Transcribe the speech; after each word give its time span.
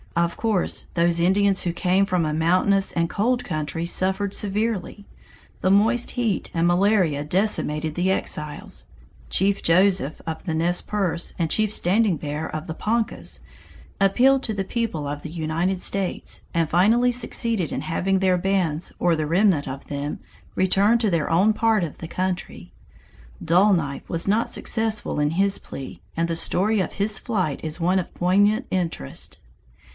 Of 0.15 0.35
course 0.35 0.87
those 0.95 1.19
Indians 1.19 1.61
who 1.61 1.71
came 1.71 2.05
from 2.07 2.25
a 2.25 2.33
mountainous 2.33 2.91
and 2.91 3.07
cold 3.09 3.45
country 3.45 3.85
suffered 3.85 4.33
severely. 4.33 5.05
The 5.61 5.69
moist 5.69 6.11
heat 6.11 6.49
and 6.55 6.67
malaria 6.67 7.23
decimated 7.23 7.93
the 7.95 8.11
exiles. 8.11 8.87
Chief 9.29 9.61
Joseph 9.63 10.19
of 10.27 10.43
the 10.43 10.55
Nez 10.55 10.81
Perces 10.81 11.33
and 11.39 11.49
Chief 11.51 11.71
Standing 11.71 12.17
Bear 12.17 12.53
of 12.53 12.65
the 12.67 12.73
Poncas 12.73 13.41
appealed 14.01 14.41
to 14.43 14.53
the 14.55 14.63
people 14.65 15.07
of 15.07 15.21
the 15.21 15.29
United 15.29 15.79
States, 15.79 16.43
and 16.53 16.67
finally 16.67 17.11
succeeded 17.11 17.71
in 17.71 17.81
having 17.81 18.19
their 18.19 18.37
bands 18.39 18.91
or 18.99 19.15
the 19.15 19.27
remnant 19.27 19.67
of 19.67 19.87
them 19.87 20.19
returned 20.55 20.99
to 21.01 21.11
their 21.11 21.29
own 21.29 21.53
part 21.53 21.83
of 21.83 21.99
the 21.99 22.07
country. 22.07 22.73
Dull 23.43 23.71
Knife 23.71 24.09
was 24.09 24.27
not 24.27 24.49
successful 24.49 25.19
in 25.19 25.31
his 25.31 25.57
plea, 25.59 26.01
and 26.17 26.27
the 26.27 26.35
story 26.35 26.79
of 26.81 26.93
his 26.93 27.17
flight 27.19 27.63
is 27.63 27.79
one 27.79 27.99
of 27.99 28.13
poignant 28.15 28.65
interest. 28.71 29.37